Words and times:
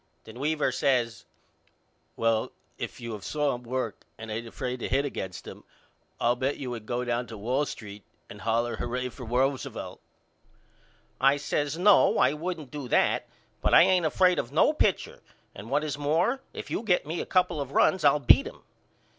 Then 0.23 0.39
Weaver 0.39 0.71
says 0.71 1.25
Well 2.15 2.51
if 2.79 2.99
you 2.99 3.13
have 3.13 3.23
saw 3.23 3.53
him 3.53 3.61
work 3.61 4.01
and 4.17 4.31
ain't 4.31 4.47
afraid 4.47 4.79
to 4.79 4.89
hit 4.89 5.05
against 5.05 5.45
him 5.45 5.63
I'll 6.19 6.35
bet 6.35 6.57
you 6.57 6.71
would 6.71 6.87
go 6.87 7.05
down 7.05 7.27
to 7.27 7.37
Wall 7.37 7.67
Street 7.67 8.01
and 8.27 8.41
holler 8.41 8.77
Hurrah 8.77 9.11
for 9.11 9.27
Roosevelt. 9.27 10.01
I 11.19 11.37
says 11.37 11.77
No 11.77 12.17
I 12.17 12.33
wouldn't 12.33 12.71
do 12.71 12.87
that 12.87 13.27
but 13.61 13.75
I 13.75 13.83
ain't 13.83 14.07
afraid 14.07 14.39
of 14.39 14.51
no 14.51 14.73
pitcher 14.73 15.19
and 15.53 15.69
what 15.69 15.83
is 15.83 15.99
more 15.99 16.41
if 16.51 16.71
you 16.71 16.81
get 16.81 17.05
me 17.05 17.21
a 17.21 17.25
couple 17.27 17.61
of 17.61 17.71
runs 17.73 18.03
I'll 18.03 18.17
beat 18.19 18.47
him. 18.47 18.63